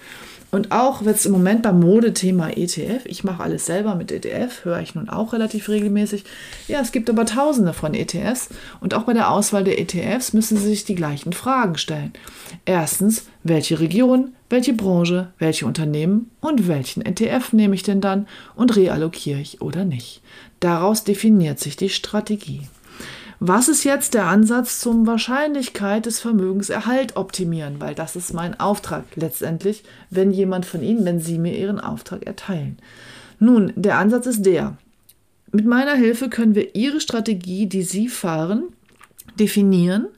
Und 0.51 0.73
auch 0.73 1.05
wird 1.05 1.17
es 1.17 1.27
im 1.27 1.33
Moment 1.33 1.63
beim 1.63 1.81
Modethema 1.81 2.49
ETF, 2.51 3.05
ich 3.05 3.25
mache 3.25 3.43
alles 3.43 3.67
selber 3.67 3.95
mit 3.95 4.13
ETF, 4.13 4.65
höre 4.65 4.81
ich 4.81 4.95
nun 4.95 5.09
auch 5.09 5.33
relativ 5.33 5.69
regelmäßig. 5.69 6.25
Ja, 6.69 6.81
es 6.81 6.93
gibt 6.93 7.11
aber 7.11 7.27
tausende 7.27 7.73
von 7.73 7.95
ETFs 7.95 8.49
und 8.81 8.95
auch 8.95 9.03
bei 9.03 9.13
der 9.13 9.31
Auswahl 9.31 9.65
der 9.65 9.81
ETFs 9.81 10.33
müssen 10.33 10.57
Sie 10.57 10.69
sich 10.69 10.85
die 10.85 10.95
gleichen 10.95 11.33
Fragen 11.33 11.77
stellen. 11.77 12.13
Erstens, 12.65 13.27
welche 13.43 13.81
Region, 13.81 14.35
welche 14.49 14.73
Branche, 14.73 15.33
welche 15.39 15.67
Unternehmen 15.67 16.31
und 16.41 16.69
welchen 16.69 17.05
ETF 17.05 17.53
nehme 17.53 17.75
ich 17.75 17.83
denn 17.83 18.01
dann 18.01 18.29
und 18.55 18.77
reallokiere 18.77 19.41
ich 19.41 19.61
oder 19.61 19.85
nicht. 19.85 20.23
Daraus 20.61 21.05
definiert 21.05 21.59
sich 21.59 21.77
die 21.77 21.91
Strategie. 21.91 22.63
Was 23.39 23.69
ist 23.69 23.85
jetzt 23.85 24.15
der 24.15 24.27
Ansatz 24.27 24.81
zum 24.81 25.07
Wahrscheinlichkeit 25.07 26.07
des 26.07 26.21
Vermögenserhalt 26.21 27.17
optimieren? 27.17 27.81
Weil 27.81 27.95
das 27.95 28.17
ist 28.17 28.33
mein 28.33 28.59
Auftrag 28.59 29.05
letztendlich, 29.15 29.85
wenn 30.09 30.31
jemand 30.31 30.65
von 30.65 30.83
Ihnen, 30.83 31.05
wenn 31.05 31.21
Sie 31.21 31.39
mir 31.39 31.57
Ihren 31.57 31.79
Auftrag 31.79 32.27
erteilen. 32.27 32.79
Nun, 33.39 33.73
der 33.77 33.99
Ansatz 33.99 34.27
ist 34.27 34.47
der. 34.47 34.79
Mit 35.53 35.67
meiner 35.67 35.95
Hilfe 35.95 36.31
können 36.31 36.55
wir 36.55 36.75
Ihre 36.75 37.01
Strategie, 37.01 37.67
die 37.67 37.83
Sie 37.83 38.09
fahren, 38.09 38.65
definieren 39.39 40.09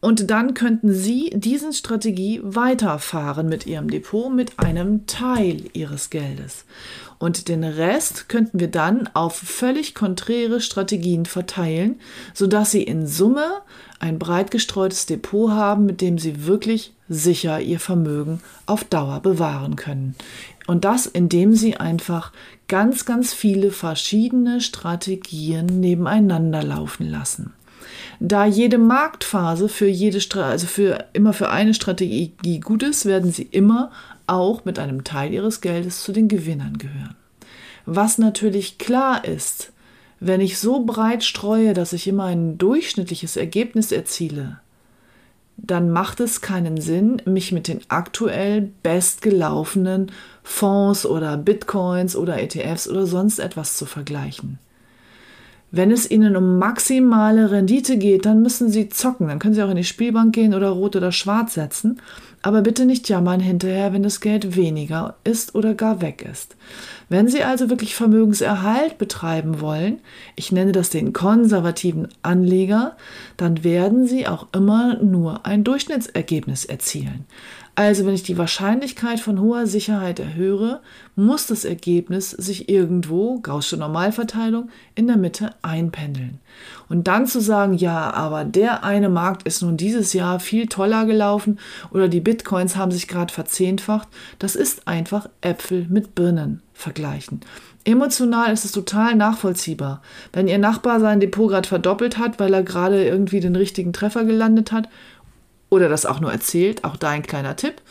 und 0.00 0.30
dann 0.30 0.54
könnten 0.54 0.92
Sie 0.92 1.30
diesen 1.34 1.72
Strategie 1.72 2.40
weiterfahren 2.44 3.48
mit 3.48 3.66
Ihrem 3.66 3.90
Depot 3.90 4.32
mit 4.32 4.58
einem 4.60 5.06
Teil 5.06 5.64
Ihres 5.72 6.10
Geldes. 6.10 6.64
Und 7.18 7.48
den 7.48 7.64
Rest 7.64 8.28
könnten 8.28 8.60
wir 8.60 8.68
dann 8.68 9.08
auf 9.12 9.36
völlig 9.36 9.96
konträre 9.96 10.60
Strategien 10.60 11.26
verteilen, 11.26 11.98
sodass 12.32 12.70
Sie 12.70 12.84
in 12.84 13.08
Summe 13.08 13.44
ein 13.98 14.20
breit 14.20 14.52
gestreutes 14.52 15.06
Depot 15.06 15.50
haben, 15.50 15.84
mit 15.84 16.00
dem 16.00 16.16
Sie 16.16 16.46
wirklich 16.46 16.92
sicher 17.08 17.60
Ihr 17.60 17.80
Vermögen 17.80 18.40
auf 18.66 18.84
Dauer 18.84 19.18
bewahren 19.18 19.74
können. 19.74 20.14
Und 20.68 20.84
das, 20.84 21.06
indem 21.06 21.54
Sie 21.54 21.76
einfach 21.76 22.30
ganz, 22.68 23.04
ganz 23.04 23.34
viele 23.34 23.72
verschiedene 23.72 24.60
Strategien 24.60 25.66
nebeneinander 25.66 26.62
laufen 26.62 27.10
lassen. 27.10 27.52
Da 28.20 28.46
jede 28.46 28.78
Marktphase 28.78 29.68
für 29.68 29.88
jede 29.88 30.20
also 30.42 30.66
für 30.66 31.04
immer 31.12 31.32
für 31.32 31.50
eine 31.50 31.74
Strategie 31.74 32.32
gut 32.60 32.82
ist, 32.82 33.06
werden 33.06 33.32
sie 33.32 33.48
immer 33.50 33.90
auch 34.26 34.64
mit 34.64 34.78
einem 34.78 35.04
Teil 35.04 35.32
ihres 35.32 35.60
Geldes 35.60 36.02
zu 36.02 36.12
den 36.12 36.28
Gewinnern 36.28 36.78
gehören. 36.78 37.16
Was 37.86 38.18
natürlich 38.18 38.78
klar 38.78 39.24
ist, 39.24 39.72
wenn 40.20 40.40
ich 40.40 40.58
so 40.58 40.84
breit 40.84 41.24
streue, 41.24 41.74
dass 41.74 41.92
ich 41.92 42.06
immer 42.08 42.24
ein 42.24 42.58
durchschnittliches 42.58 43.36
Ergebnis 43.36 43.92
erziele, 43.92 44.60
dann 45.56 45.90
macht 45.90 46.20
es 46.20 46.40
keinen 46.40 46.80
Sinn, 46.80 47.20
mich 47.24 47.50
mit 47.50 47.66
den 47.66 47.80
aktuell 47.88 48.70
bestgelaufenen 48.82 50.12
Fonds 50.42 51.04
oder 51.04 51.36
Bitcoins 51.36 52.14
oder 52.14 52.40
ETFs 52.40 52.88
oder 52.88 53.06
sonst 53.06 53.38
etwas 53.38 53.76
zu 53.76 53.84
vergleichen. 53.86 54.58
Wenn 55.70 55.90
es 55.90 56.10
Ihnen 56.10 56.34
um 56.34 56.58
maximale 56.58 57.50
Rendite 57.50 57.98
geht, 57.98 58.24
dann 58.24 58.42
müssen 58.42 58.70
Sie 58.70 58.88
zocken. 58.88 59.28
Dann 59.28 59.38
können 59.38 59.54
Sie 59.54 59.62
auch 59.62 59.70
in 59.70 59.76
die 59.76 59.84
Spielbank 59.84 60.34
gehen 60.34 60.54
oder 60.54 60.70
rot 60.70 60.96
oder 60.96 61.12
schwarz 61.12 61.54
setzen. 61.54 62.00
Aber 62.40 62.62
bitte 62.62 62.86
nicht 62.86 63.08
jammern 63.08 63.40
hinterher, 63.40 63.92
wenn 63.92 64.02
das 64.02 64.20
Geld 64.20 64.56
weniger 64.56 65.16
ist 65.24 65.54
oder 65.54 65.74
gar 65.74 66.00
weg 66.00 66.26
ist. 66.30 66.56
Wenn 67.08 67.28
Sie 67.28 67.42
also 67.42 67.68
wirklich 67.68 67.94
Vermögenserhalt 67.94 68.96
betreiben 68.96 69.60
wollen, 69.60 69.98
ich 70.36 70.52
nenne 70.52 70.72
das 70.72 70.88
den 70.88 71.12
konservativen 71.12 72.08
Anleger, 72.22 72.96
dann 73.36 73.64
werden 73.64 74.06
Sie 74.06 74.26
auch 74.26 74.46
immer 74.52 75.02
nur 75.02 75.44
ein 75.44 75.64
Durchschnittsergebnis 75.64 76.64
erzielen. 76.64 77.24
Also 77.78 78.04
wenn 78.04 78.14
ich 78.14 78.24
die 78.24 78.36
Wahrscheinlichkeit 78.36 79.20
von 79.20 79.40
hoher 79.40 79.68
Sicherheit 79.68 80.18
erhöhe, 80.18 80.80
muss 81.14 81.46
das 81.46 81.64
Ergebnis 81.64 82.32
sich 82.32 82.68
irgendwo, 82.68 83.38
Gaußsche 83.38 83.76
Normalverteilung, 83.76 84.68
in 84.96 85.06
der 85.06 85.16
Mitte 85.16 85.54
einpendeln. 85.62 86.40
Und 86.88 87.06
dann 87.06 87.28
zu 87.28 87.40
sagen, 87.40 87.74
ja, 87.74 88.12
aber 88.12 88.44
der 88.44 88.82
eine 88.82 89.08
Markt 89.08 89.44
ist 89.44 89.62
nun 89.62 89.76
dieses 89.76 90.12
Jahr 90.12 90.40
viel 90.40 90.66
toller 90.66 91.06
gelaufen 91.06 91.60
oder 91.92 92.08
die 92.08 92.18
Bitcoins 92.18 92.74
haben 92.74 92.90
sich 92.90 93.06
gerade 93.06 93.32
verzehnfacht, 93.32 94.08
das 94.40 94.56
ist 94.56 94.88
einfach 94.88 95.28
Äpfel 95.40 95.86
mit 95.88 96.16
Birnen 96.16 96.62
vergleichen. 96.74 97.42
Emotional 97.84 98.52
ist 98.52 98.64
es 98.64 98.72
total 98.72 99.14
nachvollziehbar. 99.14 100.02
Wenn 100.32 100.48
Ihr 100.48 100.58
Nachbar 100.58 100.98
sein 100.98 101.20
Depot 101.20 101.48
gerade 101.48 101.68
verdoppelt 101.68 102.18
hat, 102.18 102.40
weil 102.40 102.52
er 102.52 102.64
gerade 102.64 103.06
irgendwie 103.06 103.38
den 103.38 103.54
richtigen 103.54 103.92
Treffer 103.92 104.24
gelandet 104.24 104.72
hat 104.72 104.88
oder 105.70 105.88
das 105.88 106.06
auch 106.06 106.20
nur 106.20 106.32
erzählt, 106.32 106.84
auch 106.84 106.96
da 106.96 107.10
ein 107.10 107.22
kleiner 107.22 107.56
Tipp. 107.56 107.82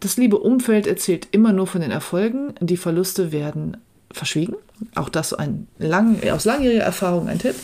Das 0.00 0.16
liebe 0.16 0.38
Umfeld 0.38 0.86
erzählt 0.86 1.28
immer 1.32 1.52
nur 1.52 1.66
von 1.66 1.80
den 1.80 1.90
Erfolgen, 1.90 2.54
die 2.60 2.76
Verluste 2.76 3.32
werden 3.32 3.78
verschwiegen. 4.12 4.56
Auch 4.94 5.08
das 5.08 5.32
ein 5.32 5.68
lang, 5.78 6.18
aus 6.30 6.44
langjähriger 6.44 6.84
Erfahrung 6.84 7.28
ein 7.28 7.38
Tipp. 7.38 7.54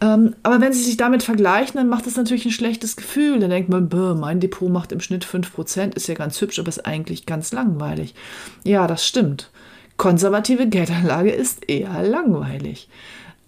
Ähm, 0.00 0.34
aber 0.42 0.60
wenn 0.60 0.72
Sie 0.72 0.82
sich 0.82 0.96
damit 0.96 1.22
vergleichen, 1.22 1.76
dann 1.76 1.88
macht 1.88 2.06
das 2.06 2.16
natürlich 2.16 2.44
ein 2.44 2.50
schlechtes 2.50 2.96
Gefühl. 2.96 3.38
Dann 3.38 3.50
denkt 3.50 3.68
man, 3.68 3.88
mein 4.18 4.40
Depot 4.40 4.70
macht 4.70 4.90
im 4.90 5.00
Schnitt 5.00 5.24
5%, 5.24 5.94
ist 5.94 6.08
ja 6.08 6.14
ganz 6.14 6.40
hübsch, 6.40 6.58
aber 6.58 6.68
ist 6.68 6.84
eigentlich 6.84 7.24
ganz 7.24 7.52
langweilig. 7.52 8.14
Ja, 8.64 8.88
das 8.88 9.06
stimmt. 9.06 9.50
Konservative 9.96 10.66
Geldanlage 10.66 11.30
ist 11.30 11.68
eher 11.68 12.02
langweilig. 12.02 12.88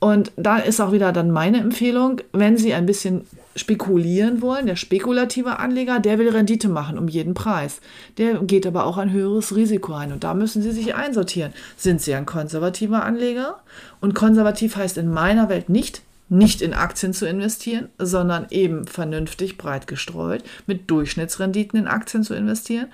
Und 0.05 0.33
da 0.37 0.59
ist 0.59 0.83
auch 0.83 0.93
wieder 0.93 1.13
dann 1.13 1.31
meine 1.31 1.61
Empfehlung, 1.61 2.21
wenn 2.31 2.59
Sie 2.59 2.75
ein 2.75 2.85
bisschen 2.85 3.27
spekulieren 3.57 4.43
wollen, 4.43 4.67
der 4.67 4.77
spekulative 4.77 5.59
Anleger, 5.59 5.99
der 5.99 6.19
will 6.19 6.29
Rendite 6.29 6.69
machen 6.69 6.99
um 6.99 7.09
jeden 7.09 7.33
Preis. 7.33 7.81
Der 8.19 8.35
geht 8.43 8.67
aber 8.67 8.85
auch 8.85 8.99
ein 8.99 9.13
höheres 9.13 9.57
Risiko 9.57 9.95
ein 9.95 10.13
und 10.13 10.23
da 10.23 10.35
müssen 10.35 10.61
Sie 10.61 10.73
sich 10.73 10.95
einsortieren. 10.95 11.55
Sind 11.79 12.03
Sie 12.03 12.13
ein 12.15 12.27
konservativer 12.27 13.03
Anleger? 13.03 13.61
Und 14.03 14.15
konservativ 14.15 14.77
heißt 14.77 14.99
in 14.99 15.11
meiner 15.11 15.49
Welt 15.49 15.71
nicht, 15.71 16.03
nicht 16.35 16.63
in 16.63 16.75
Aktien 16.75 17.13
zu 17.13 17.27
investieren, 17.27 17.89
sondern 17.99 18.47
eben 18.51 18.87
vernünftig 18.87 19.57
breit 19.57 19.87
gestreut 19.87 20.43
mit 20.67 20.91
Durchschnittsrenditen 20.91 21.79
in 21.79 21.87
Aktien 21.87 22.23
zu 22.23 22.35
investieren? 22.35 22.89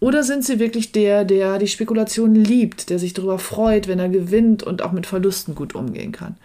Oder 0.00 0.22
sind 0.22 0.44
Sie 0.44 0.58
wirklich 0.58 0.92
der, 0.92 1.24
der 1.24 1.58
die 1.58 1.68
Spekulation 1.68 2.34
liebt, 2.34 2.90
der 2.90 2.98
sich 2.98 3.14
darüber 3.14 3.38
freut, 3.38 3.88
wenn 3.88 3.98
er 3.98 4.08
gewinnt 4.08 4.62
und 4.62 4.82
auch 4.82 4.92
mit 4.92 5.06
Verlusten 5.06 5.54
gut 5.54 5.74
umgehen 5.74 6.12
kann? 6.12 6.36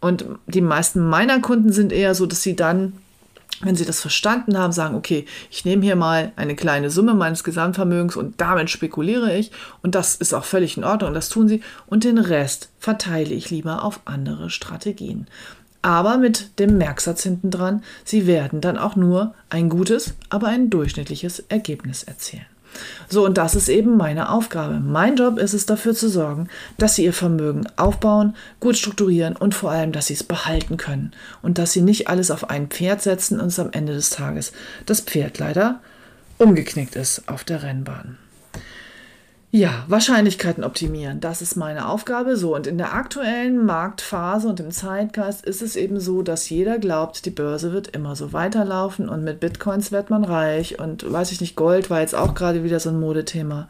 Und 0.00 0.24
die 0.46 0.62
meisten 0.62 1.00
meiner 1.00 1.40
Kunden 1.40 1.72
sind 1.72 1.92
eher 1.92 2.14
so, 2.14 2.26
dass 2.26 2.42
sie 2.42 2.56
dann 2.56 2.94
wenn 3.62 3.76
sie 3.76 3.84
das 3.84 4.00
verstanden 4.00 4.56
haben, 4.56 4.72
sagen, 4.72 4.94
okay, 4.94 5.26
ich 5.50 5.66
nehme 5.66 5.84
hier 5.84 5.96
mal 5.96 6.32
eine 6.36 6.56
kleine 6.56 6.90
Summe 6.90 7.14
meines 7.14 7.44
Gesamtvermögens 7.44 8.16
und 8.16 8.40
damit 8.40 8.70
spekuliere 8.70 9.36
ich 9.36 9.50
und 9.82 9.94
das 9.94 10.14
ist 10.14 10.32
auch 10.32 10.44
völlig 10.44 10.78
in 10.78 10.84
Ordnung 10.84 11.08
und 11.08 11.14
das 11.14 11.28
tun 11.28 11.46
sie 11.46 11.60
und 11.86 12.04
den 12.04 12.16
Rest 12.16 12.70
verteile 12.78 13.34
ich 13.34 13.50
lieber 13.50 13.84
auf 13.84 14.00
andere 14.06 14.48
Strategien 14.48 15.26
aber 15.82 16.18
mit 16.18 16.58
dem 16.58 16.78
Merksatz 16.78 17.22
hinten 17.22 17.50
dran, 17.50 17.82
sie 18.04 18.26
werden 18.26 18.60
dann 18.60 18.78
auch 18.78 18.96
nur 18.96 19.34
ein 19.48 19.68
gutes, 19.68 20.14
aber 20.28 20.48
ein 20.48 20.70
durchschnittliches 20.70 21.40
Ergebnis 21.48 22.02
erzielen. 22.02 22.46
So, 23.08 23.24
und 23.24 23.36
das 23.36 23.56
ist 23.56 23.68
eben 23.68 23.96
meine 23.96 24.30
Aufgabe. 24.30 24.78
Mein 24.78 25.16
Job 25.16 25.38
ist 25.38 25.54
es 25.54 25.66
dafür 25.66 25.94
zu 25.94 26.08
sorgen, 26.08 26.48
dass 26.78 26.94
sie 26.94 27.04
ihr 27.04 27.12
Vermögen 27.12 27.66
aufbauen, 27.76 28.36
gut 28.60 28.76
strukturieren 28.76 29.34
und 29.34 29.54
vor 29.54 29.72
allem, 29.72 29.90
dass 29.90 30.06
sie 30.06 30.14
es 30.14 30.22
behalten 30.22 30.76
können 30.76 31.12
und 31.42 31.58
dass 31.58 31.72
sie 31.72 31.82
nicht 31.82 32.08
alles 32.08 32.30
auf 32.30 32.48
ein 32.48 32.68
Pferd 32.68 33.02
setzen 33.02 33.40
und 33.40 33.48
es 33.48 33.58
am 33.58 33.70
Ende 33.72 33.94
des 33.94 34.10
Tages 34.10 34.52
das 34.86 35.00
Pferd 35.00 35.38
leider 35.38 35.80
umgeknickt 36.38 36.96
ist 36.96 37.28
auf 37.28 37.44
der 37.44 37.62
Rennbahn. 37.62 38.16
Ja, 39.52 39.84
Wahrscheinlichkeiten 39.88 40.62
optimieren, 40.62 41.18
das 41.18 41.42
ist 41.42 41.56
meine 41.56 41.88
Aufgabe. 41.88 42.36
So, 42.36 42.54
und 42.54 42.68
in 42.68 42.78
der 42.78 42.94
aktuellen 42.94 43.66
Marktphase 43.66 44.48
und 44.48 44.60
im 44.60 44.70
Zeitgeist 44.70 45.44
ist 45.44 45.60
es 45.60 45.74
eben 45.74 45.98
so, 45.98 46.22
dass 46.22 46.48
jeder 46.48 46.78
glaubt, 46.78 47.26
die 47.26 47.30
Börse 47.30 47.72
wird 47.72 47.88
immer 47.88 48.14
so 48.14 48.32
weiterlaufen 48.32 49.08
und 49.08 49.24
mit 49.24 49.40
Bitcoins 49.40 49.90
wird 49.90 50.08
man 50.08 50.22
reich 50.22 50.78
und 50.78 51.10
weiß 51.10 51.32
ich 51.32 51.40
nicht, 51.40 51.56
Gold 51.56 51.90
war 51.90 52.00
jetzt 52.00 52.14
auch 52.14 52.34
gerade 52.34 52.62
wieder 52.62 52.78
so 52.78 52.90
ein 52.90 53.00
Modethema. 53.00 53.68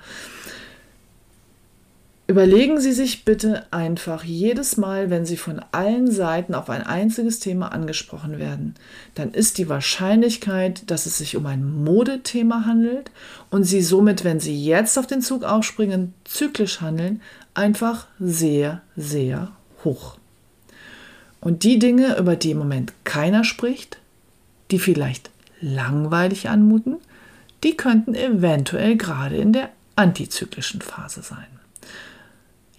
Überlegen 2.31 2.81
Sie 2.81 2.93
sich 2.93 3.25
bitte 3.25 3.65
einfach 3.73 4.23
jedes 4.23 4.77
Mal, 4.77 5.11
wenn 5.11 5.27
Sie 5.27 5.37
von 5.37 5.61
allen 5.73 6.09
Seiten 6.09 6.55
auf 6.55 6.71
ein 6.71 6.87
einziges 6.87 7.41
Thema 7.41 7.73
angesprochen 7.73 8.39
werden, 8.39 8.77
dann 9.17 9.33
ist 9.33 9.59
die 9.59 9.69
Wahrscheinlichkeit, 9.69 10.89
dass 10.89 11.07
es 11.07 11.19
sich 11.19 11.37
um 11.37 11.45
ein 11.47 11.83
Modethema 11.83 12.67
handelt 12.67 13.11
und 13.51 13.65
Sie 13.65 13.83
somit, 13.83 14.23
wenn 14.23 14.39
Sie 14.39 14.65
jetzt 14.65 14.97
auf 14.97 15.09
den 15.09 15.23
Zug 15.23 15.43
aufspringen, 15.43 16.15
zyklisch 16.23 16.81
handeln, 16.81 17.21
einfach 17.55 18.07
sehr, 18.21 18.81
sehr 18.97 19.51
hoch. 19.83 20.17
Und 21.41 21.65
die 21.65 21.81
Dinge, 21.81 22.17
über 22.17 22.37
die 22.37 22.53
im 22.53 22.59
Moment 22.59 22.93
keiner 23.03 23.43
spricht, 23.43 23.99
die 24.71 24.79
vielleicht 24.79 25.31
langweilig 25.61 26.49
anmuten, 26.49 26.99
die 27.65 27.77
könnten 27.77 28.15
eventuell 28.15 28.97
gerade 28.97 29.37
in 29.37 29.53
der 29.53 29.71
antizyklischen 29.97 30.81
Phase 30.81 31.23
sein. 31.23 31.60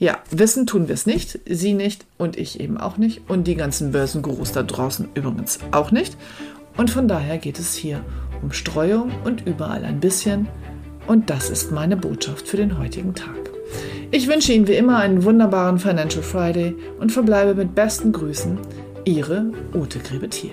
Ja, 0.02 0.18
wissen 0.32 0.66
tun 0.66 0.88
wir 0.88 0.96
es 0.96 1.06
nicht, 1.06 1.38
Sie 1.48 1.74
nicht 1.74 2.08
und 2.18 2.36
ich 2.36 2.60
eben 2.60 2.80
auch 2.80 2.98
nicht 2.98 3.22
und 3.30 3.44
die 3.44 3.54
ganzen 3.54 3.92
Börsengurus 3.92 4.52
da 4.52 4.64
draußen 4.64 5.10
übrigens 5.14 5.60
auch 5.70 5.92
nicht. 5.92 6.18
Und 6.76 6.90
von 6.90 7.08
daher 7.08 7.38
geht 7.38 7.60
es 7.60 7.76
hier 7.76 8.04
um 8.42 8.52
Streuung 8.52 9.12
und 9.24 9.46
überall 9.46 9.86
ein 9.86 10.00
bisschen. 10.00 10.48
Und 11.06 11.30
das 11.30 11.52
ist 11.52 11.72
meine 11.72 11.98
Botschaft 11.98 12.48
für 12.48 12.58
den 12.58 12.80
heutigen 12.80 13.14
Tag. 13.14 13.52
Ich 14.10 14.28
wünsche 14.28 14.54
Ihnen 14.54 14.68
wie 14.68 14.74
immer 14.74 14.98
einen 14.98 15.24
wunderbaren 15.24 15.78
Financial 15.78 16.24
Friday 16.24 16.76
und 17.00 17.12
verbleibe 17.12 17.54
mit 17.54 17.76
besten 17.76 18.12
Grüßen. 18.12 18.58
Ihre 19.06 19.52
Ute 19.76 20.00
Grebethiel. 20.00 20.50